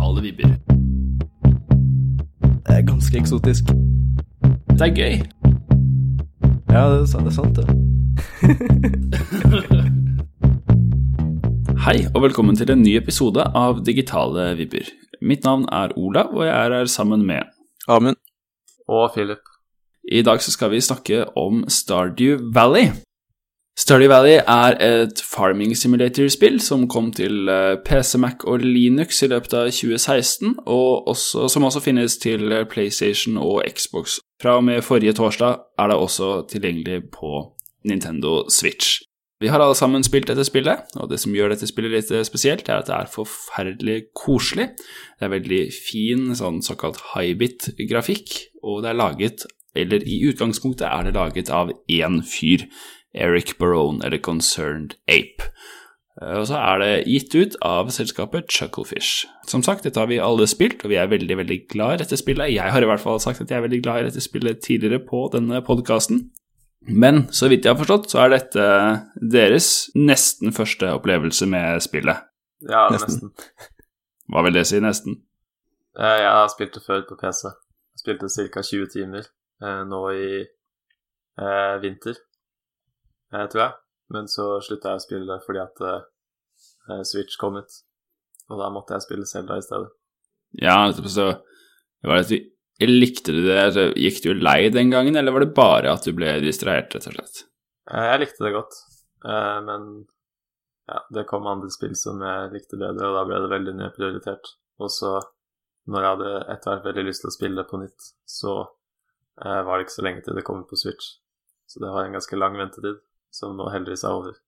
[0.00, 0.48] digitale vibber.
[2.66, 3.64] Det er ganske eksotisk.
[4.78, 5.14] Det er gøy.
[6.70, 7.66] Ja, det er, sant- det sant, det.
[11.84, 14.88] Hei, og velkommen til en ny episode av Digitale vibber.
[15.20, 17.42] Mitt navn er Olav, og jeg er her sammen med
[17.88, 18.16] Amund.
[18.88, 19.44] Og Philip.
[20.12, 22.88] I dag så skal vi snakke om Stardew Valley.
[23.80, 29.28] Stardew Valley er et farming simulator-spill som kom til eh, PC, Mac og Linux i
[29.32, 34.18] løpet av 2016, og også, som også finnes til PlayStation og Xbox.
[34.42, 37.46] Fra og med forrige torsdag er det også tilgjengelig på
[37.88, 39.00] Nintendo Switch.
[39.40, 42.26] Vi har alle sammen spilt dette spillet, og det som gjør dette spillet litt eh,
[42.28, 44.74] spesielt, er at det er forferdelig koselig.
[45.16, 51.08] Det er veldig fin sånn såkalt high-bit-grafikk, og det er laget, eller i utgangspunktet er
[51.08, 52.68] det laget av én fyr,
[53.14, 55.48] Eric Barone, eller Concerned Ape.
[56.22, 59.26] Eh, Og så er det gitt ut av selskapet Chucklefish.
[59.48, 62.16] Som sagt, dette har vi alle spilt, og vi er veldig, veldig glad i dette
[62.20, 62.52] spillet.
[62.54, 65.00] Jeg har i hvert fall sagt at jeg er veldig glad i dette spillet tidligere
[65.06, 66.30] på denne podkasten.
[66.88, 68.66] Men så vidt jeg har forstått, så er dette
[69.20, 72.22] deres nesten første opplevelse med spillet.
[72.68, 73.28] Ja, Nesten.
[73.30, 73.68] nesten.
[74.30, 75.18] Hva vil det si, nesten?
[75.98, 77.48] Eh, Jeg har spilt det før på PC.
[77.50, 78.62] Jeg spilte ca.
[78.62, 79.24] 20 timer
[79.62, 82.16] eh, nå i eh, vinter,
[83.30, 83.72] tror jeg.
[84.10, 87.76] Men så slutta jeg å spille det fordi at uh, Switch kom ut.
[88.50, 89.92] Og da måtte jeg spille Zelda i stedet.
[90.58, 91.28] Ja, så
[92.02, 92.48] var det at du
[92.80, 93.58] Likte du det?
[93.60, 97.10] Altså, Gikk du lei den gangen, eller var det bare at du ble distrahert, rett
[97.10, 97.42] og slett?
[97.92, 98.78] Eh, Jeg likte det godt,
[99.26, 99.90] uh, men
[100.88, 104.54] ja, det kom andre spill som jeg likte bedre, og da ble det veldig nedprioritert.
[104.80, 105.12] Og så,
[105.92, 109.60] når jeg hadde etter hvert veldig lyst til å spille det på nytt, så uh,
[109.68, 111.12] var det ikke så lenge til det kom på Switch.
[111.68, 114.38] Så det var en ganske lang ventetid, som nå heldigvis er over.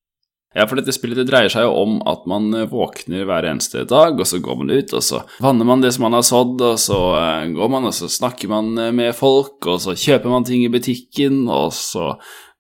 [0.52, 3.86] Ja, for dette spillet det dreier seg jo om at man eh, våkner hver eneste
[3.88, 6.60] dag, og så går man ut, og så vanner man det som man har sådd,
[6.60, 10.32] og så eh, går man, og så snakker man eh, med folk, og så kjøper
[10.32, 12.12] man ting i butikken, og så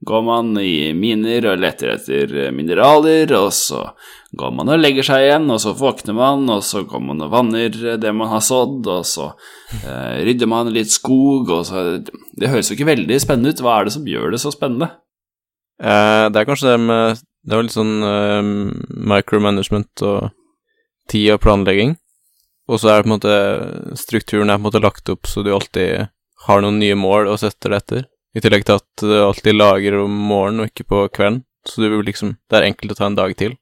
[0.08, 3.84] går man i miner og leter etter mineraler, og så
[4.32, 7.30] går man og legger seg igjen, og så våkner man, og så går man og
[7.36, 9.28] vanner det man har sådd, og så
[9.82, 13.60] eh, rydder man litt skog, og så Det høres jo ikke veldig spennende ut.
[13.60, 14.88] Hva er det som gjør det så spennende?
[15.82, 18.70] Eh, det er kanskje det med Det var litt sånn uh,
[19.10, 20.28] micromanagement og
[21.10, 21.96] tid og planlegging.
[22.70, 25.42] Og så er det på en måte Strukturen er på en måte lagt opp så
[25.42, 26.06] du alltid
[26.46, 28.06] har noen nye mål å sette deg etter.
[28.38, 31.42] I tillegg til at du alltid lager om morgenen og ikke på kvelden.
[31.66, 33.58] Så du liksom Det er enkelt å ta en dag til.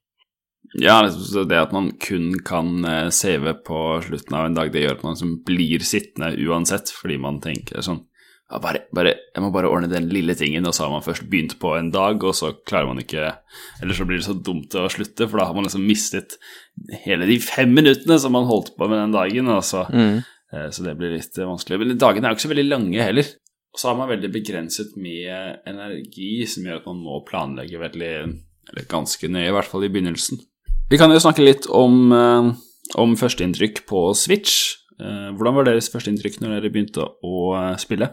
[0.78, 4.84] Ja, liksom, det at man kun kan eh, save på slutten av en dag, det
[4.84, 8.04] gjør at man liksom blir sittende uansett, fordi man tenker sånn
[8.50, 11.28] ja, bare, bare, Jeg må bare ordne den lille tingen, og så har man først
[11.31, 13.28] begynt på en dag, og så klarer man ikke
[13.83, 16.37] Eller så blir det så dumt å slutte, for da har man liksom mistet
[17.05, 20.22] hele de fem minuttene som man holdt på med den dagen, så, Mm.
[20.53, 21.78] eh, så det blir litt eh, vanskelig.
[21.78, 23.27] Men dagene er jo ikke så veldig lange heller.
[23.72, 28.15] Og så har man veldig begrenset med energi, som gjør at man må planlegge veldig,
[28.72, 30.41] eller ganske nøye, i hvert fall i begynnelsen.
[30.91, 32.50] Vi kan jo snakke litt om, eh,
[32.99, 34.77] om førsteinntrykk på Switch.
[35.00, 38.11] Hvordan var deres førsteinntrykk når dere begynte å spille?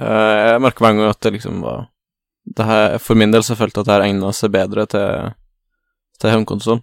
[0.00, 1.88] Eh, jeg merker hver gang at det liksom var
[2.56, 5.34] det her, For min del så følte jeg at det her egna seg bedre til,
[6.18, 6.80] til hjemmekonsoll.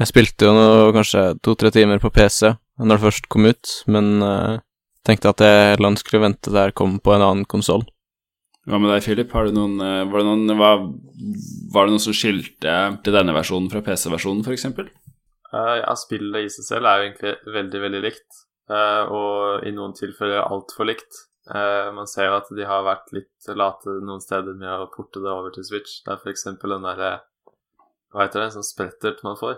[0.00, 2.50] Jeg spilte jo noe, kanskje to-tre timer på PC
[2.80, 4.58] når det først kom ut, men uh,
[5.04, 7.84] tenkte at jeg heller skulle vente til det her kom på en annen konsoll.
[8.68, 9.32] Hva med deg, Philip?
[9.36, 10.70] Har du noen, eh, var, det noen, hva,
[11.74, 14.68] var det noen som skilte til denne versjonen fra PC-versjonen, f.eks.?
[15.50, 19.72] Uh, Ja, spillet i seg selv er jo egentlig veldig, veldig likt, uh, og i
[19.76, 21.24] noen tilfeller altfor likt.
[21.48, 25.22] Eh, Man ser jo at de har vært litt late noen steder med å porte
[25.24, 26.02] det over til Switch.
[26.04, 26.44] Det er f.eks.
[26.44, 27.20] den derre
[28.12, 28.52] Hva heter det?
[28.56, 29.56] Sånn sprettert man får.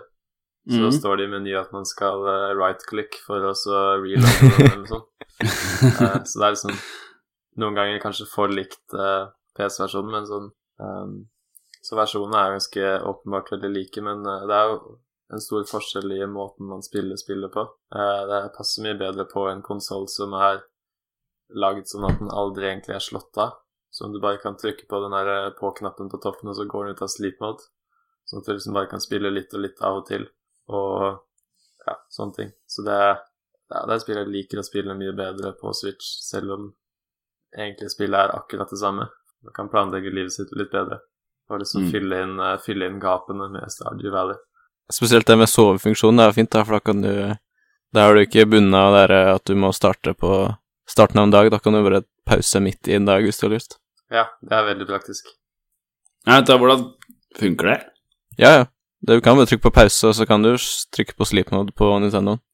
[0.69, 0.91] Så Mhm.
[0.95, 4.87] står det i menyen at man skal eh, right-click for å så reloade eller noe
[4.87, 5.09] sånt.
[5.43, 6.75] Eh, så det er liksom
[7.57, 8.93] noen ganger kanskje for likt
[9.57, 11.15] PC-versjonen, men sånn um,
[11.83, 14.99] Så versjonene er ganske åpenbart veldig like, men det er jo
[15.33, 17.65] en stor forskjell i måten man spiller spillet på.
[17.91, 20.61] Det passer mye bedre på en konsoll som er
[21.49, 23.59] lagd sånn at den aldri egentlig er slått av.
[23.93, 26.85] Som du bare kan trykke på den der eh, på-knappen på toppen, og så går
[26.87, 27.61] den ut av sleep mode.
[28.25, 30.25] Sånn at du liksom bare kan spille litt og litt av og til,
[30.71, 31.19] og
[31.85, 32.51] ja, sånne ting.
[32.65, 33.13] Så det er
[33.73, 36.65] ja, det er spill jeg liker å spille mye bedre på Switch, selv om
[37.57, 39.07] egentlig spillet er akkurat det samme.
[39.43, 40.99] Man kan planlegge livet sitt litt bedre,
[41.49, 41.91] og liksom Mm.
[41.91, 44.35] fylle, inn, eh, fylle inn gapene med Stardew Valley.
[44.91, 47.37] Spesielt det med sovefunksjonen det er fint, da, for da kan du
[47.93, 50.57] Da er du ikke bundet av det at du må starte på
[50.89, 51.51] starten av en dag.
[51.51, 53.79] Da kan du bare pause midt i en dag hvis du har lyst.
[54.13, 55.29] Ja, det er veldig praktisk.
[56.23, 56.85] Jeg vet da, hvordan
[57.39, 57.79] funker det?
[58.39, 58.65] Ja, ja.
[59.03, 60.53] Du kan bare trykke på pause, og så kan du
[60.95, 62.37] trykke på sleep mode på Nintendo.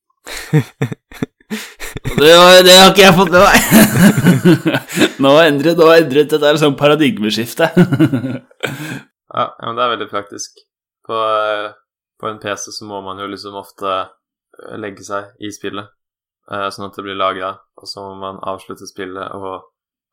[2.19, 3.61] Det, var, det har ikke jeg fått med meg.
[5.23, 7.71] nå endret, nå endret dette er sånn paradigmeskifte.
[9.29, 10.55] Ja, ja, men det er veldig praktisk.
[11.05, 11.67] På, eh,
[12.17, 15.85] på en PC så må man jo liksom ofte eh, legge seg i spillet,
[16.49, 19.67] sånn at det blir lagra, og så må man avslutte spillet og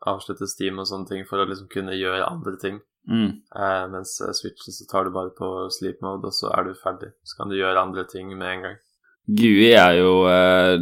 [0.05, 2.81] avslutte Steam og sånne ting for å liksom kunne gjøre andre ting.
[3.07, 3.31] Mm.
[3.55, 6.75] Eh, mens eh, Switchen så tar du bare på sleep mode, og så er du
[6.81, 7.13] ferdig.
[7.27, 8.77] Så kan du gjøre andre ting med en gang.
[9.27, 10.77] GUI er jo eh,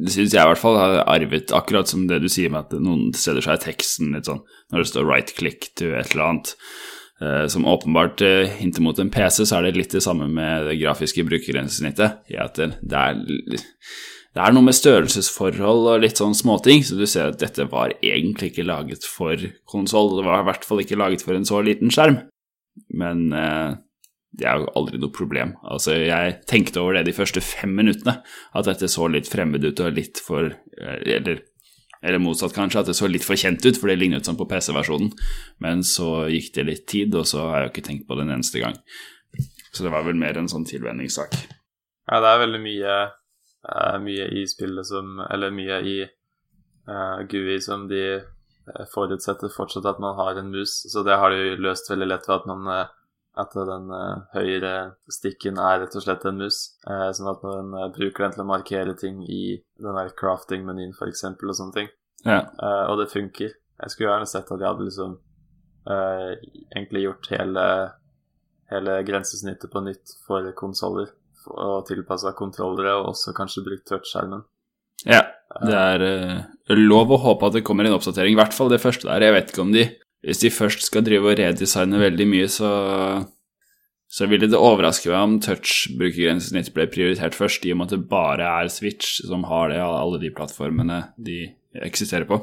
[0.00, 2.80] Det syns jeg i hvert fall har arvet, akkurat som det du sier med at
[2.80, 4.40] noen steder så er teksten litt sånn
[4.72, 6.54] Når det står right click to et eller annet
[7.20, 10.70] eh, som åpenbart eh, hinter mot en PC, så er det litt det samme med
[10.70, 12.24] det grafiske brukergrensesnittet.
[12.32, 13.60] I at det, det er
[14.30, 17.96] det er noe med størrelsesforhold og litt sånn småting, så du ser at dette var
[17.98, 19.40] egentlig ikke laget for
[19.70, 20.12] konsoll.
[20.20, 22.20] Det var i hvert fall ikke laget for en så liten skjerm.
[22.94, 23.74] Men eh,
[24.38, 25.56] det er jo aldri noe problem.
[25.66, 29.82] Altså, jeg tenkte over det de første fem minuttene, at dette så litt fremmed ut
[29.82, 31.42] og litt for eh, Eller,
[32.00, 34.46] eller motsatt, kanskje, at det så litt for kjent ut, for det lignet sånn på
[34.48, 35.10] PC-versjonen.
[35.58, 38.28] Men så gikk det litt tid, og så har jeg jo ikke tenkt på det
[38.28, 38.78] en eneste gang.
[39.74, 41.34] Så det var vel mer en sånn tilvenningssak.
[42.10, 42.94] Ja, det er veldig mye,
[43.68, 49.86] eh, mye i spillet som Eller mye i uh, GUI som de eh, forutsetter fortsatt
[49.86, 52.72] at man har en mus, så det har de løst veldig lett ved at man
[53.40, 53.86] at den
[54.34, 54.72] høyre
[55.08, 58.94] stikken er rett og slett en mus, sånn at man bruker den til å markere
[58.98, 61.22] ting i den der crafting-menyen f.eks.
[61.30, 61.88] og sånne ting.
[62.26, 62.40] Ja.
[62.90, 63.54] Og det funker.
[63.54, 65.14] Jeg skulle gjerne sett at de hadde liksom
[66.74, 67.64] egentlig gjort hele,
[68.74, 71.14] hele grensesnittet på nytt for konsoller.
[71.48, 74.42] Og tilpassa kontrollere, og også kanskje brukt touchskjermen.
[75.08, 75.22] Ja,
[75.64, 78.82] det er uh, lov å håpe at det kommer en oppdatering, i hvert fall det
[78.82, 79.24] første der.
[79.24, 79.88] Jeg vet ikke om de
[80.20, 82.68] Hvis de først skal drive og redesigne veldig mye, så
[84.10, 88.08] så ville det overraske meg om touch-brukergrensesnitt ble prioritert først, i og med at det
[88.10, 91.44] bare er Switch som har det av alle de plattformene de
[91.86, 92.40] eksisterer på.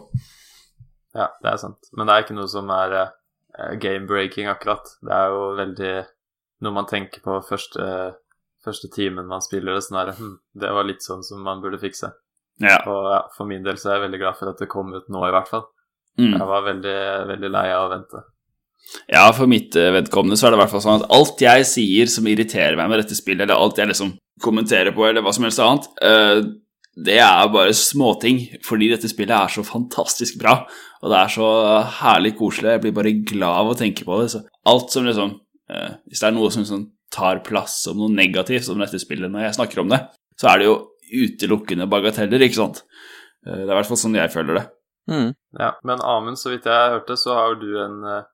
[1.18, 1.90] Ja, det er sant.
[1.92, 4.88] Men det er ikke noe som er eh, game-breaking, akkurat.
[5.04, 5.92] Det er jo veldig
[6.64, 7.84] noe man tenker på første,
[8.66, 9.84] første timen man spiller det.
[9.86, 12.12] Sånn hm, det var litt sånn som man burde fikse.
[12.64, 12.80] Ja.
[12.90, 15.12] Og ja, for min del så er jeg veldig glad for at det kom ut
[15.14, 15.68] nå, i hvert fall.
[16.18, 16.34] Mm.
[16.34, 17.00] Jeg var veldig,
[17.30, 18.24] veldig lei av å vente.
[19.12, 21.66] Ja, for mitt eh, vedkommende så er det i hvert fall sånn at alt jeg
[21.70, 25.34] sier som irriterer meg med dette spillet, eller alt jeg liksom kommenterer på, eller hva
[25.36, 26.42] som helst annet, eh,
[27.08, 30.60] det er bare småting, fordi dette spillet er så fantastisk bra,
[31.04, 31.50] og det er så
[32.00, 35.36] herlig koselig, jeg blir bare glad av å tenke på det, så alt som liksom,
[35.70, 36.88] eh, hvis det er noe som liksom
[37.18, 40.04] tar plass som noe negativt som dette spillet når jeg snakker om det,
[40.38, 40.78] så er det jo
[41.08, 42.84] utelukkende bagateller, ikke sant?
[43.48, 44.66] Eh, Det er i hvert fall sånn jeg føler det.
[45.08, 45.30] Mm.
[45.60, 48.26] Ja, Men Amund, så vidt jeg hørte, så har jo du en eh,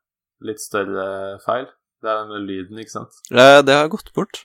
[0.44, 1.68] litt større feil.
[2.03, 3.21] Det er den med lyden, ikke sant?
[3.31, 4.44] Eh, det har gått bort,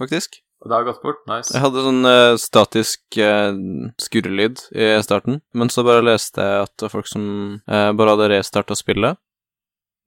[0.00, 0.40] faktisk.
[0.64, 1.20] Og det har gått bort.
[1.28, 1.52] Nice.
[1.52, 3.52] Jeg hadde sånn uh, statisk uh,
[4.00, 7.26] skurrelyd i starten, men så bare leste jeg at det var folk som
[7.68, 9.20] uh, bare hadde restarta spillet,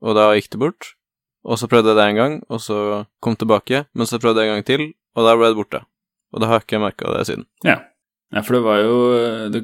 [0.01, 0.89] og da gikk det bort.
[1.47, 4.51] Og så prøvde jeg det en gang, og så kom tilbake, men så prøvde jeg
[4.51, 4.85] en gang til,
[5.15, 5.81] og da ble det borte.
[6.35, 7.47] Og da har jeg ikke merka det siden.
[7.63, 7.79] Ja.
[8.35, 8.97] ja, for det var jo
[9.55, 9.63] Det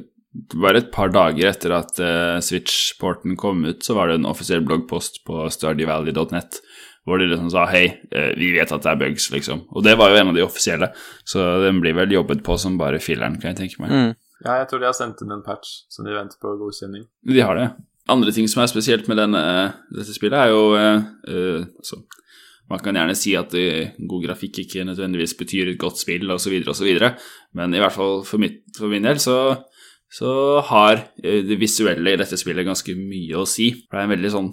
[0.58, 4.64] var et par dager etter at uh, Switch-porten kom ut, så var det en offisiell
[4.66, 6.58] bloggpost på stardivalley.net
[7.04, 7.84] hvor de liksom sa hei,
[8.16, 9.66] eh, vi vet at det er bugs, liksom.
[9.76, 10.88] Og det var jo en av de offisielle,
[11.28, 13.92] så den blir vel jobbet på som bare filleren, kan jeg tenke meg.
[13.92, 14.14] Mm.
[14.44, 17.04] Ja, jeg tror de har sendt inn en patch som de venter på godkjenning.
[17.28, 17.68] De har det.
[18.12, 19.40] Andre ting som er spesielt med denne,
[19.94, 22.02] dette spillet, er jo eh, eh, altså,
[22.68, 26.54] Man kan gjerne si at eh, god grafikk ikke nødvendigvis betyr et godt spill, osv.,
[26.68, 26.90] osv.,
[27.56, 29.38] men i hvert fall for, mitt, for min del så,
[30.08, 33.70] så har eh, det visuelle i dette spillet ganske mye å si.
[33.84, 34.52] Det er en veldig sånn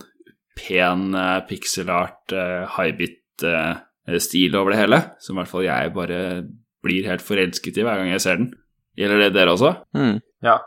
[0.59, 1.15] pen
[1.47, 6.19] pikselart, eh, high-bit-stil over det hele, som i hvert fall jeg bare
[6.83, 8.51] blir helt forelsket i hver gang jeg ser den.
[8.99, 9.71] Gjelder det dere også?
[9.95, 10.19] Mm.
[10.43, 10.59] Ja.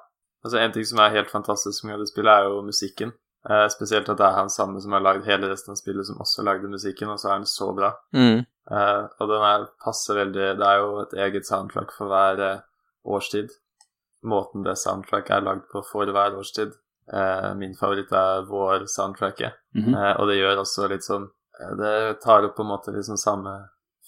[0.44, 3.14] Altså, en ting som er helt fantastisk med det spillet, er jo musikken.
[3.50, 6.20] Eh, spesielt at det er han samme som har lagd hele resten av spillet, som
[6.20, 7.90] også lagde musikken, og så er den så bra.
[8.16, 8.44] Mm.
[8.44, 12.62] Eh, og den er, passer veldig Det er jo et eget soundtrack for hver eh,
[13.04, 13.52] årstid.
[14.24, 16.72] Måten det soundtracket er lagd på for hver årstid.
[17.12, 19.52] Eh, min favoritt er vår-soundtracket.
[19.76, 19.94] Mhm.
[19.94, 21.26] Eh, og det gjør også litt sånn
[21.60, 23.52] eh, Det tar opp på en måte liksom samme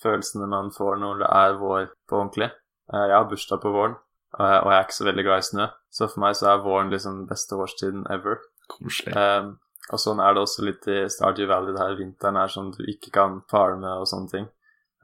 [0.02, 2.50] følelsene man får når det er vår på ordentlig.
[2.92, 3.96] Jeg har bursdag på våren,
[4.36, 5.66] og jeg er ikke så veldig glad i snø.
[5.96, 8.42] Så for meg så er våren liksom den beste årstiden ever.
[8.68, 9.14] Koselig.
[9.16, 9.54] Um,
[9.94, 13.12] og sånn er det også litt i Stardew Valley, der vinteren er sånn du ikke
[13.14, 14.48] kan farme og sånne ting.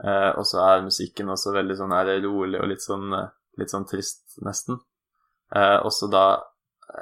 [0.02, 3.28] Uh, og så er musikken også veldig sånn er rolig og litt sånn, eh,
[3.60, 4.80] litt sånn trist, nesten.
[5.52, 6.40] Og så da,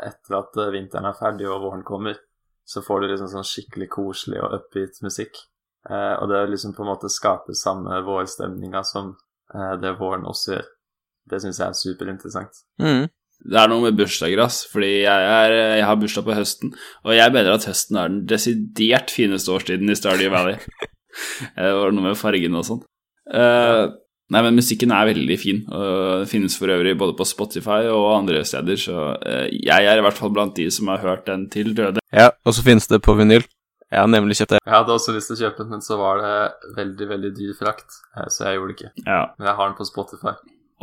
[0.03, 2.17] etter at vinteren er ferdig og våren kommer,
[2.67, 5.39] så får du liksom sånn skikkelig koselig og upbeat musikk.
[5.87, 9.13] Og det liksom på en måte skaper samme vårstemninga som
[9.55, 10.67] det våren også gjør.
[11.31, 12.63] Det syns jeg er superinteressant.
[12.83, 13.09] Mm.
[13.41, 16.75] Det er noe med bursdager, ass, fordi jeg, er, jeg har bursdag på høsten,
[17.07, 20.59] og jeg mener at høsten er den desidert fineste årstiden i Stardew Valley.
[21.57, 22.83] det var noe med fargene og sånn.
[23.31, 23.95] Uh,
[24.35, 28.11] nei, men musikken er veldig fin, og den finnes for øvrig både på Spotify og
[28.19, 31.49] andre steder, så uh, jeg er i hvert fall blant de som har hørt den
[31.53, 32.05] til døde.
[32.13, 33.47] Ja, og så finnes det på vinyl.
[33.91, 34.61] Jeg har nemlig kjøpt det.
[34.63, 37.57] Jeg hadde også lyst til å kjøpe den, men så var det veldig, veldig dyr
[37.59, 38.91] frakt, eh, så jeg gjorde det ikke.
[39.03, 40.35] Ja, Men jeg har den på Spotify.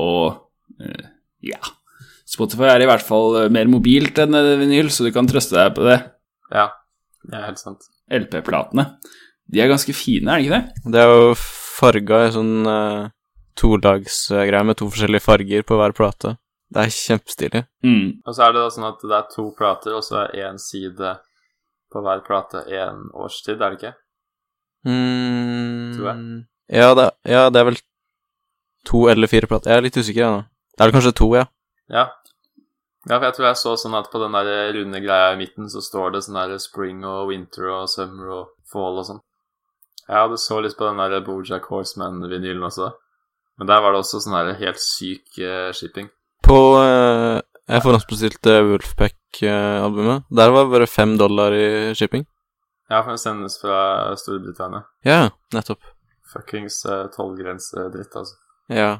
[0.01, 1.09] Og eh,
[1.51, 1.59] ja.
[2.27, 5.57] Spotify er i hvert fall eh, mer mobilt enn eh, vinyl, så du kan trøste
[5.57, 5.99] deg på det.
[6.53, 6.69] Ja,
[7.27, 7.87] det er helt sant.
[8.07, 8.87] LP-platene,
[9.51, 10.91] de er ganske fine, er de ikke det?
[10.93, 13.09] Det er jo farga i sånn uh,
[13.59, 16.37] tolagsgreie med to forskjellige farger på hver plate.
[16.71, 17.63] Det er kjempestilig.
[17.85, 18.07] Mm.
[18.23, 20.59] Og så er det da sånn at det er to plater, og så er én
[20.61, 21.13] side
[21.91, 23.93] på hver plate én årstid, er det ikke?
[24.87, 26.23] Mm, Tror jeg.
[26.77, 27.79] Ja det, ja, det er vel
[28.87, 29.71] to eller fire plater.
[29.73, 30.45] Jeg er litt usikker, ennå.
[30.73, 31.45] Det er vel kanskje to, ja.
[31.91, 32.07] Ja.
[33.07, 35.69] Ja, for jeg tror jeg så sånn at på den der runde greia i midten
[35.71, 39.21] så står det sånn der spring og winter og summer og fall og sånn.
[40.07, 42.91] Jeg hadde så lyst på den der Bojack Horseman-vinylen også.
[43.59, 46.07] Men der var det også sånn der helt syk uh, shipping.
[46.45, 50.27] På uh, Jeg forhåndsbestilte Wolfpack-albumet.
[50.31, 52.27] Der var det bare fem dollar i shipping.
[52.87, 53.79] Ja, for den sendes fra
[54.19, 54.85] Storbritannia.
[55.03, 55.83] Ja, nettopp.
[56.31, 58.37] Fuckings uh, tollgrensedritt, altså.
[58.73, 58.91] Ja.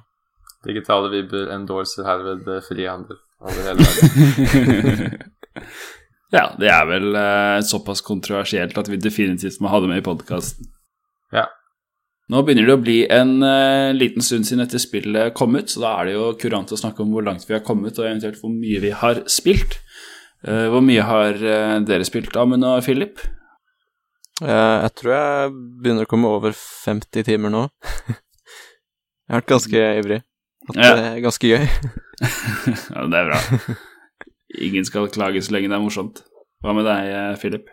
[0.67, 5.27] Digitale vibber endorser herved eh, frihandel over hele verden.
[6.37, 10.05] ja, det er vel uh, såpass kontroversielt at vi definitivt må ha det med i
[10.05, 10.71] podkasten.
[11.35, 11.45] Ja.
[12.27, 15.83] Nå begynner det å bli en uh, liten stund siden dette spillet kom ut, så
[15.85, 18.41] da er det jo kurant å snakke om hvor langt vi har kommet, og eventuelt
[18.41, 19.79] hvor mye vi har spilt.
[20.43, 21.39] Uh, hvor mye har
[21.87, 23.21] dere spilt, Amund og Philip?
[24.37, 27.65] Eh, jeg tror jeg begynner å komme over 50 timer nå.
[29.27, 30.21] jeg har vært ganske ivrig.
[30.69, 30.95] At Ja.
[30.95, 31.67] det er ganske gøy.
[32.95, 33.39] ja, det er bra.
[34.67, 36.23] Ingen skal klage så lenge det er morsomt.
[36.63, 37.67] Hva med deg, eh, Philip?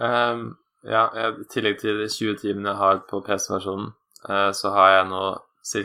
[0.00, 0.56] Um,
[0.86, 3.90] ja, jeg- i tillegg til de 20 timene jeg har på PC-versjonen,
[4.28, 5.22] uh, så har jeg nå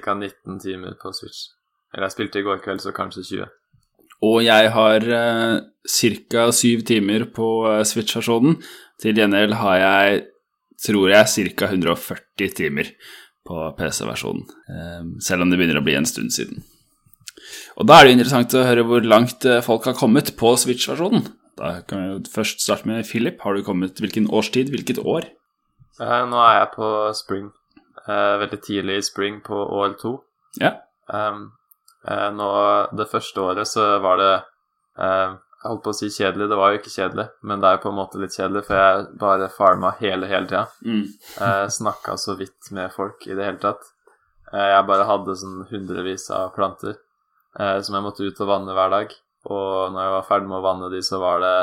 [0.06, 0.14] ca.
[0.14, 1.50] 19 timer på Switch.
[1.94, 3.50] Eller jeg spilte i går kveld, så kanskje 20.
[4.24, 5.60] Og jeg har uh,
[5.90, 6.46] ca.
[6.52, 8.62] 7 timer på uh, Switch-versjonen.
[9.02, 10.24] Til gjengjeld har jeg,
[10.86, 11.66] tror jeg, ca.
[11.74, 12.94] 140 timer
[13.46, 14.46] på PC-versjonen.
[14.70, 16.64] eh, selv om det begynner å bli en stund siden.
[17.78, 21.28] Og da er det interessant å høre hvor langt eh, folk har kommet på Switch-versjonen.
[21.60, 23.40] Da kan vi jo først starte med Philip.
[23.46, 25.30] Har du kommet hvilken årstid, hvilket år?
[26.00, 27.52] Nå er jeg på spring.
[28.06, 30.18] Eh, veldig tidlig i spring på OL2.
[30.62, 30.74] Ja.
[31.14, 31.52] Ehm,
[32.08, 32.50] eh, nå,
[32.98, 34.34] det første året så var det
[35.72, 37.92] holdt på å si kjedelig, det var jo ikke kjedelig, men det er jo på
[37.92, 40.66] en måte litt kjedelig, for jeg bare farma hele, hele tida.
[40.86, 41.04] Mm.
[41.48, 43.88] Eh, Snakka så vidt med folk i det hele tatt.
[44.52, 46.96] Eh, jeg bare hadde sånn hundrevis av planter
[47.60, 49.16] eh, som jeg måtte ut og vanne hver dag.
[49.46, 51.56] Og når jeg var ferdig med å vanne de, så var det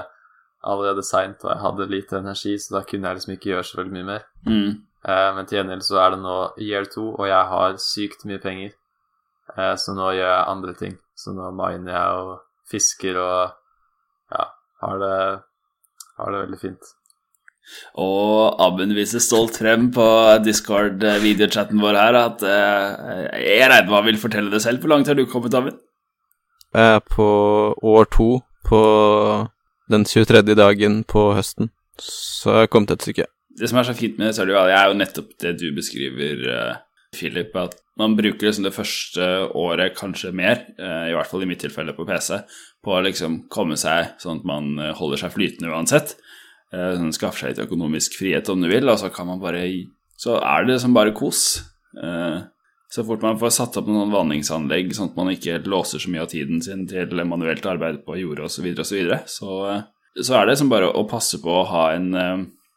[0.63, 3.79] allerede seint, og jeg hadde lite energi, så da kunne jeg liksom ikke gjøre så
[3.81, 4.27] veldig mye mer.
[4.47, 4.69] Mm.
[5.03, 8.43] Eh, men til gjengjeld så er det nå year two, og jeg har sykt mye
[8.43, 8.77] penger.
[9.57, 10.95] Eh, så nå gjør jeg andre ting.
[11.19, 12.33] Så nå miner jeg og
[12.71, 13.59] fisker og
[14.33, 14.49] ja,
[14.87, 15.15] har det,
[16.19, 16.93] har det veldig fint.
[18.03, 20.05] Og Abben viser stolt frem på
[20.45, 24.83] Discord-videochatten vår her at eh, jeg regner med han vil fortelle det selv.
[24.83, 25.79] Hvor langt har du kommet, Abben?
[26.73, 27.29] Jeg er på
[27.77, 28.31] år to
[28.67, 28.83] på
[29.93, 30.43] den 23.
[30.57, 31.71] dagen på høsten.
[32.01, 33.29] Så jeg har kommet et stykke.
[33.61, 36.81] Det som er så fint med Stardew jeg er jo nettopp det du beskriver, eh,
[37.13, 39.27] Philip, at man bruker liksom det første
[39.59, 42.39] året kanskje mer, eh, i hvert fall i mitt tilfelle på PC,
[42.83, 46.17] på å liksom komme seg sånn at man eh, holder seg flytende uansett.
[46.73, 49.67] Eh, Sånn, skaffer seg litt økonomisk frihet om du vil, og så kan man bare
[50.17, 51.61] Så er det som bare kos.
[52.93, 56.23] Så fort man får satt opp noen vanningsanlegg, sånn at man ikke låser så mye
[56.23, 59.83] av tiden sin til manuelt arbeid på jordet osv., så, så, så
[60.21, 62.13] så er det som bare å passe på å ha en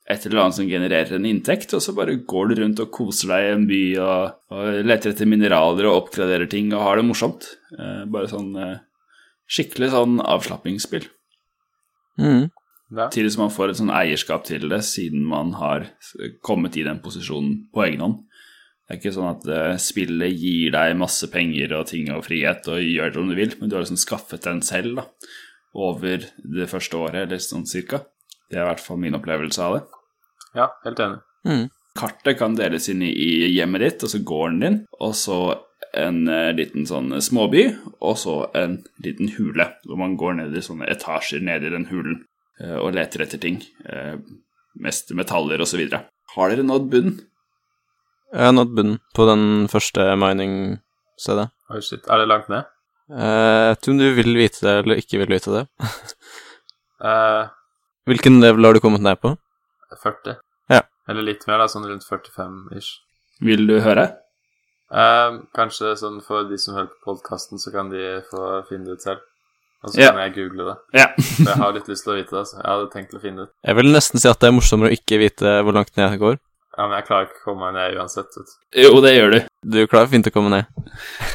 [0.06, 3.32] et eller annet som genererer en inntekt, og så bare går du rundt og koser
[3.32, 7.08] deg i en by og, og leter etter mineraler og oppgraderer ting og har det
[7.08, 7.48] morsomt.
[7.74, 8.76] Eh, bare sånn eh,
[9.50, 11.10] skikkelig sånn avslappingsspill.
[12.22, 12.54] Mm.
[12.94, 15.90] Som man får et sånn eierskap til det, siden man har
[16.46, 18.22] kommet i den posisjonen på egen hånd.
[18.86, 22.70] Det er ikke sånn at eh, spillet gir deg masse penger og ting og frihet
[22.70, 25.08] og gjør det om du vil, men du har liksom skaffet den selv da,
[25.74, 28.06] over det første året, eller sånn cirka.
[28.50, 29.84] Det er i hvert fall min opplevelse av det.
[30.56, 31.20] ja, helt enig.
[31.46, 31.66] Mm.
[31.96, 35.38] Kartet kan deles inn i, i hjemmet ditt, og så gården din, og så
[35.96, 37.70] en eh, liten sånn småby,
[38.04, 41.86] og så en liten hule, hvor man går ned i sånne etasjer ned i den
[41.92, 42.18] hulen
[42.60, 43.62] eh, og leter etter ting.
[43.88, 44.18] Eh,
[44.76, 46.04] mest metaller og så videre.
[46.36, 47.16] Har dere nådd bunnen?
[48.36, 51.48] Jeg har nådd bunnen på den første mining-stedet.
[51.72, 52.04] Oh shit.
[52.12, 52.68] Er det langt ned?
[53.16, 55.66] Eh, Jeg vet ikke om du vil vite det eller ikke vil vite det.
[57.06, 57.44] Eh,
[58.06, 59.36] Hvilken level har du kommet ned på?
[60.04, 60.36] 40.
[60.70, 60.82] Ja.
[61.10, 61.68] Eller litt mer, da.
[61.72, 62.92] Sånn rundt 45-ish.
[63.46, 64.10] Vil du høre?
[64.94, 69.00] Eh, kanskje sånn for de som hører på podkasten, så kan de få finne det
[69.00, 69.24] ut selv.
[69.86, 70.12] Og så Ja.
[70.12, 71.00] kan jeg google det.
[71.00, 71.08] Ja.
[71.18, 72.46] For jeg har litt lyst til å vite det.
[72.50, 73.54] Så jeg hadde tenkt å finne det ut.
[73.68, 76.22] Jeg vil nesten si at det er morsommere å ikke vite hvor langt ned jeg
[76.24, 76.40] går.
[76.76, 78.34] Ja, men jeg klarer ikke å komme meg ned uansett.
[78.36, 78.56] Vet.
[78.82, 79.38] Jo, det gjør du.
[79.76, 80.66] Du klarer fint å komme ned.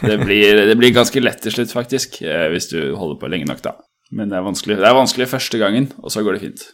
[0.03, 3.47] Det blir, det blir ganske lett til slutt, faktisk, eh, hvis du holder på lenge
[3.47, 3.77] nok, da.
[4.11, 6.65] Men det er vanskelig, det er vanskelig første gangen, og så går det fint.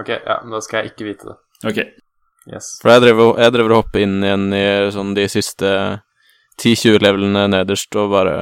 [0.00, 1.36] Ok, ja, men da skal jeg ikke vite det.
[1.68, 1.80] Ok.
[2.50, 2.74] Yes.
[2.82, 5.68] For jeg driver, jeg driver og hopper inn igjen i sånn de siste
[6.60, 8.34] 10-20 levelene nederst og bare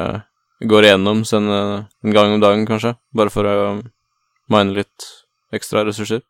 [0.71, 1.75] går igjennom sånn eh,
[2.07, 2.95] en gang om dagen, kanskje.
[3.14, 3.57] Bare for å
[4.52, 5.09] mine litt
[5.55, 6.23] ekstra ressurser.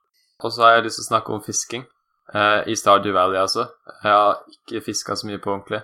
[0.42, 1.86] Og så har jeg lyst til å snakke om fisking.
[2.32, 3.68] Eh, I Stardew Valley, altså.
[4.02, 5.82] Jeg har ikke fiska så mye på ordentlig.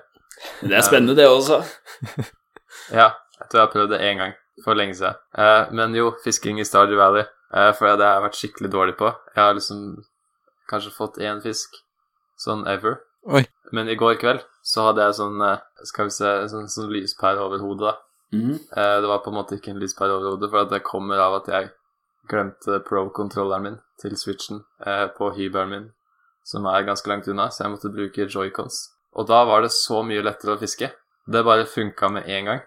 [0.64, 1.62] Det er spennende, det også.
[2.92, 3.10] Ja,
[3.40, 5.18] jeg tror jeg har prøvd det én gang for lenge siden.
[5.38, 7.26] Eh, men jo, fisking i Stardew Valley.
[7.54, 9.12] Eh, for det har jeg vært skikkelig dårlig på.
[9.34, 9.84] Jeg har liksom
[10.70, 11.78] kanskje fått én fisk
[12.38, 13.00] sånn ever.
[13.28, 13.44] Oi.
[13.72, 17.42] Men i går kveld så hadde jeg sånn eh, Skal vi se Sånn, sånn lyspære
[17.44, 17.96] over hodet, da.
[18.32, 18.54] Mm.
[18.54, 21.40] Eh, det var på en måte ikke en lyspære over hodet, for det kommer av
[21.40, 21.70] at jeg
[22.28, 25.86] glemte pro-kontrolleren min til switchen eh, på hybelen min,
[26.44, 28.82] som er ganske langt unna, så jeg måtte bruke joycons.
[29.16, 30.90] Og da var det så mye lettere å fiske.
[31.28, 32.60] Det bare funka med en gang.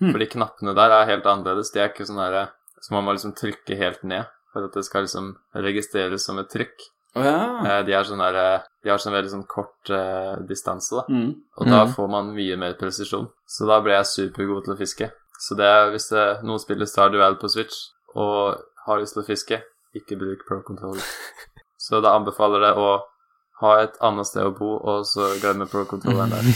[0.00, 0.14] Hmm.
[0.14, 1.72] Fordi knappene der er helt annerledes.
[1.74, 2.48] De er ikke sånn herre
[2.82, 6.50] Så man må liksom trykke helt ned for at det skal liksom registreres som et
[6.50, 6.88] trykk.
[7.14, 7.38] Oh, ja.
[7.66, 11.04] Eh, de er sånn der, De har sånn veldig sånn kort eh, distanse, da.
[11.12, 11.30] Mm.
[11.60, 11.92] Og da mm.
[11.94, 13.28] får man mye mer presisjon.
[13.46, 15.10] Så da ble jeg supergod til å fiske.
[15.42, 17.78] Så det er hvis det, noen spiller Star Duel på Switch
[18.18, 19.60] og har lyst til å fiske,
[19.96, 21.06] ikke bruk Pro Controller.
[21.82, 22.90] Så da anbefaler det å
[23.62, 26.46] ha et annet sted å bo, og så glemme Pro Controlleren der.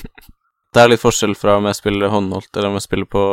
[0.74, 3.24] Det er litt forskjell fra om jeg spiller håndholdt eller om jeg spiller på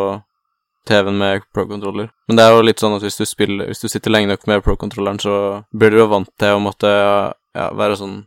[0.86, 2.12] TV-en med pro-controller.
[2.30, 4.48] Men det er jo litt sånn at hvis du spiller Hvis du sitter lenge nok
[4.50, 5.36] med pro-controlleren, så
[5.74, 8.20] blir du jo vant til å måtte ja, være sånn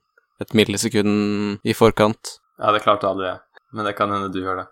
[0.42, 2.38] et millisekund i forkant.
[2.58, 3.38] Ja, det klarte aldri jeg,
[3.74, 4.66] men det kan hende du gjør det.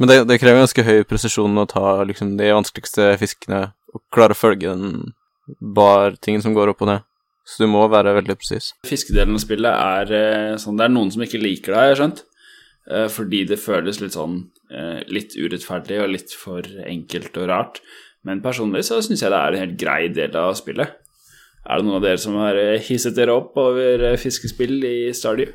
[0.00, 4.36] Men det, det krever ganske høy presisjon å ta liksom de vanskeligste fiskene og klare
[4.36, 5.14] å følge den
[5.60, 7.08] bar-tingen som går opp og ned.
[7.44, 8.70] Så du må være veldig presis.
[8.88, 12.00] Fiskedelen av spillet er eh, sånn Det er noen som ikke liker det, har jeg
[12.00, 12.22] skjønt.
[12.90, 17.80] Eh, fordi det føles litt sånn eh, litt urettferdig og litt for enkelt og rart.
[18.24, 21.00] Men personlig så syns jeg det er en helt grei del av spillet.
[21.64, 25.54] Er det noen av dere som har eh, hisset dere opp over fiskespill i Stardew?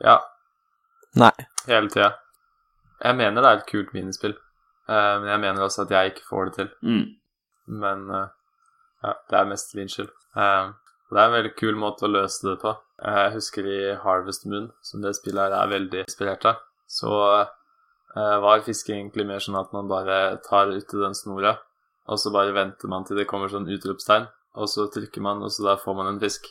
[0.00, 0.16] Ja,
[1.20, 1.34] Nei.
[1.66, 2.14] hele tida.
[3.00, 4.32] Jeg mener det er et kult minispill,
[4.88, 6.70] eh, men jeg mener også at jeg ikke får det til.
[6.88, 7.04] Mm.
[7.80, 10.08] Men ja, det er mest min skyld.
[11.10, 12.72] Det er en veldig kul måte å løse det på.
[13.00, 18.36] Jeg husker i Harvest Moon, som det spillet her er veldig inspirert av, så eh,
[18.44, 21.56] var fisking egentlig mer sånn at man bare tar ut i den snora,
[22.10, 24.28] og så bare venter man til det kommer sånn utropstegn,
[24.60, 26.46] og så trykker man, og så da får man en fisk.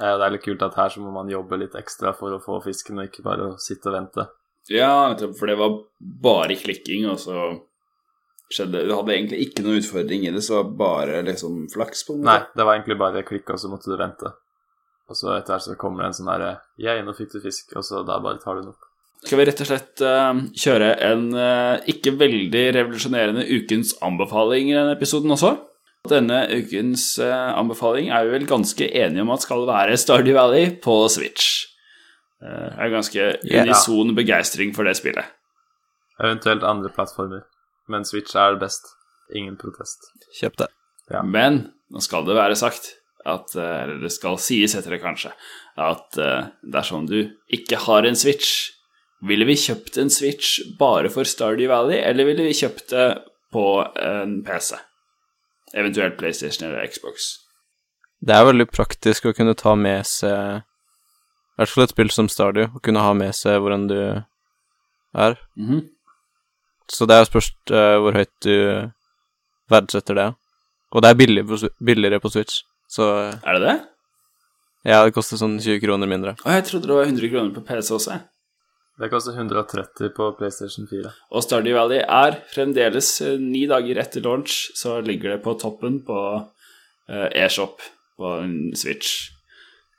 [0.00, 2.42] Eh, det er litt kult at her så må man jobbe litt ekstra for å
[2.42, 4.28] få fisken, og ikke bare sitte og vente.
[4.68, 7.48] Ja, for det var bare klikking, og så
[8.50, 12.18] skjedde Du hadde egentlig ikke noen utfordring i det, så var bare liksom flaks, på
[12.18, 14.34] en Nei, det var egentlig bare klikk, og så måtte du vente.
[15.10, 17.74] Og så etter hvert så kommer det en sånn herre Yeah, nå fikk du fisk,
[17.78, 18.86] og så da bare tar du den opp.
[19.20, 24.78] Skal vi rett og slett uh, kjøre en uh, ikke veldig revolusjonerende ukens anbefaling i
[24.78, 25.58] denne episoden også?
[26.08, 30.72] Denne ukens uh, anbefaling er vi vel ganske enige om at skal være Stardew Valley
[30.80, 31.66] på Switch.
[32.40, 34.16] Uh, er ganske unison yeah.
[34.16, 35.28] begeistring for det spillet.
[36.20, 37.44] Eventuelt andre plattformer.
[37.90, 38.92] Men Switch er best.
[39.34, 40.10] Ingen protest.
[40.38, 40.70] Kjøp det.
[41.10, 41.22] Ja.
[41.26, 42.92] Men nå skal det være sagt
[43.28, 45.32] at eh, Eller det skal sies etter det, kanskje,
[45.76, 47.18] at eh, dersom du
[47.52, 48.70] ikke har en Switch,
[49.20, 53.08] ville vi kjøpt en Switch bare for Stardew Valley, eller ville vi kjøpt det
[53.52, 53.66] på
[54.00, 54.78] en PC?
[55.76, 57.34] Eventuelt PlayStation eller Xbox.
[58.24, 62.28] Det er veldig praktisk å kunne ta med seg I hvert fall et spill som
[62.32, 65.36] Stardew, å kunne ha med seg hvordan du er.
[65.60, 65.84] Mhm.
[66.90, 68.54] Så det er spørs uh, hvor høyt du
[69.70, 70.28] verdsetter det.
[70.90, 73.74] Og det er billig på, billigere på Switch, så eh, Er det det?
[74.90, 76.32] ja, det koster sånn 20 kroner mindre.
[76.42, 78.16] Å, jeg trodde det var 100 kroner på PC også.
[78.16, 78.24] jeg.
[79.00, 81.12] Det koster 130 på PlayStation 4.
[81.30, 86.00] Og Stardew Valley er fremdeles eh, ni dager etter launch, så ligger det på toppen
[86.04, 87.78] på uh, eShop
[88.18, 89.30] på en Switch.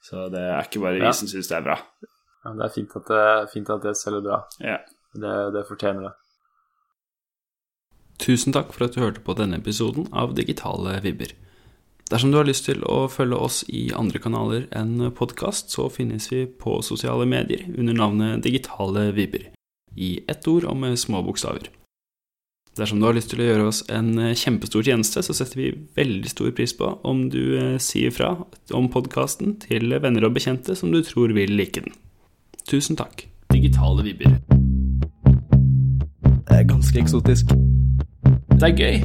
[0.05, 1.13] Så det er ikke bare vi Ja.
[1.15, 1.79] som syns det er bra.
[2.43, 3.23] Ja, det er fint at det,
[3.53, 4.41] fint at det selger bra.
[4.59, 4.81] Ja.
[5.15, 6.13] Det, det fortjener det.
[8.21, 11.33] Tusen takk for at du hørte på denne episoden av Digitale vibber.
[12.11, 16.27] Dersom du har lyst til å følge oss i andre kanaler enn podkast, så finnes
[16.29, 19.49] vi på sosiale medier under navnet Digitale vibber.
[19.97, 21.65] i ett ord og med små bokstaver.
[22.79, 26.31] Dersom du har lyst til å gjøre oss en kjempestor tjeneste, så setter vi veldig
[26.31, 28.29] stor pris på om du eh, sier fra
[28.71, 31.91] om podkasten til venner og bekjente som du tror vil like den.
[32.63, 33.27] Tusen takk.
[33.51, 34.39] Digitale vibber.
[36.47, 37.51] Det er ganske eksotisk.
[38.61, 38.97] Det er gøy.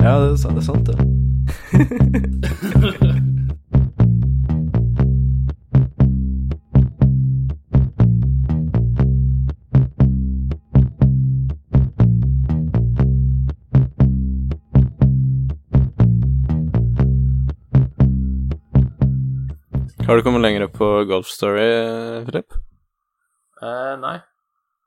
[0.00, 0.96] Ja, det er, sant- det er sant, det.
[20.06, 21.68] Har du kommet lenger på Golf Story,
[22.26, 22.58] Filip?
[23.62, 24.16] Uh, nei.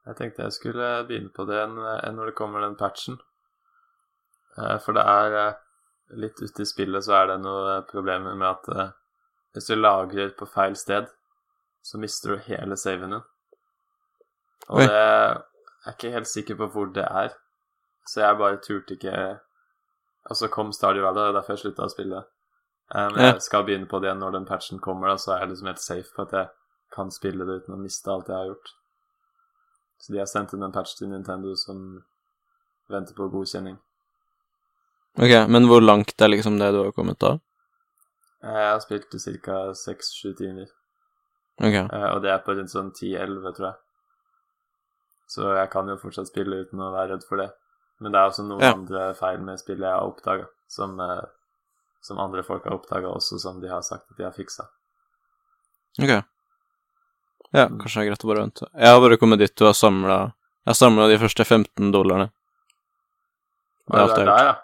[0.03, 3.19] Jeg tenkte jeg skulle begynne på det enn når det kommer den patchen.
[4.57, 5.61] Eh, for det er eh,
[6.19, 8.91] litt ute i spillet så er det noen problemer med at eh,
[9.53, 11.07] hvis du lagrer på feil sted,
[11.83, 13.25] så mister du hele saven din.
[14.69, 14.87] Og Oi.
[14.87, 14.99] det
[15.83, 17.33] jeg er ikke helt sikker på hvor det er,
[18.07, 19.39] så jeg bare turte ikke
[20.31, 22.21] Og så kom Stardew Valley, det er derfor jeg slutta å spille.
[22.95, 25.67] Men jeg skal begynne på det når den patchen kommer, da, så er jeg liksom
[25.67, 26.47] helt safe på at jeg
[26.95, 28.71] kan spille det uten å miste alt jeg har gjort.
[30.03, 31.79] Så de har sendt inn en patch til Nintendo som
[32.91, 33.77] venter på godkjenning.
[35.15, 37.37] Ok, men hvor langt er liksom det du har kommet da?
[38.43, 39.59] Jeg har spilt i ca.
[39.79, 40.67] 6-7 timer,
[41.61, 43.77] Ok, eh, og det er på rundt sånn 10-11, tror jeg.
[45.29, 47.51] Så jeg kan jo fortsatt spille uten å være redd for det.
[48.01, 48.73] Men det er også noen Ja.
[48.73, 51.23] andre feil med spillet jeg har oppdaga, som, eh,
[52.01, 54.67] som andre folk har oppdaga også, som de har sagt at de har fiksa.
[56.01, 56.23] ok.
[57.53, 58.67] Ja, kanskje det er greit å bare vente.
[58.73, 60.17] Jeg har bare kommet dit og samla
[60.65, 62.29] Jeg samla de første 15 dollarene.
[63.83, 64.55] Det er alt det jeg har der, ja.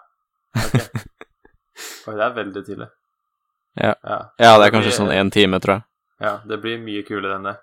[0.64, 1.02] Okay.
[2.08, 2.88] Oi, det er veldig tidlig.
[3.80, 3.92] Ja.
[4.02, 4.18] ja.
[4.40, 5.84] Ja, det er kanskje blir- sånn én time, tror jeg.
[6.24, 7.54] Ja, det blir mye kulere enn det.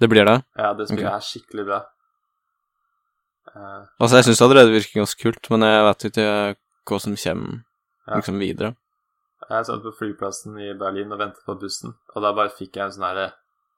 [0.00, 0.36] Det blir det.
[0.58, 1.16] Ja, det spillet okay.
[1.16, 1.80] er skikkelig bra.
[3.50, 6.28] Uh, Altså, jeg syns det allerede virker ganske kult, men jeg vet ikke
[6.90, 7.62] hva som kommer
[8.06, 8.16] Ja.
[8.16, 8.74] liksom videre.
[9.50, 12.84] jeg satt på flyplassen i Berlin og ventet på bussen, og da bare fikk jeg
[12.84, 13.32] en sånn herre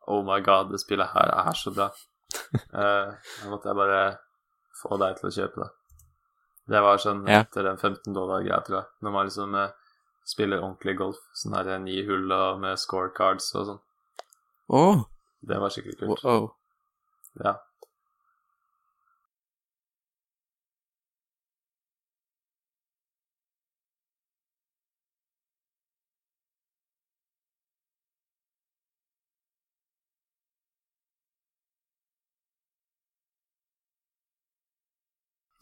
[0.09, 1.91] Oh my god, det spillet her er så bra.
[2.73, 3.13] Eh,
[3.43, 4.19] Da måtte jeg bare
[4.83, 5.71] få deg til å kjøpe det.
[6.73, 7.41] Det var sånn Ja.
[7.43, 8.87] etter den 15 dollar-greia, tror jeg.
[9.03, 9.69] Når man liksom uh,
[10.25, 11.19] spiller ordentlig golf.
[11.35, 13.81] Sånn her ni hull og med scorecards og sånn.
[14.69, 15.03] Oh.
[15.43, 16.25] Det var skikkelig kult.
[16.25, 16.49] Wow.
[17.45, 17.57] Ja.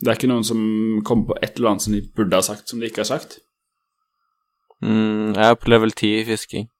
[0.01, 0.61] Det er ikke noen som
[1.05, 3.39] kommer på et eller annet som de burde ha sagt, som de ikke har sagt.
[4.81, 6.71] Mm, jeg er på level 10 i fisking.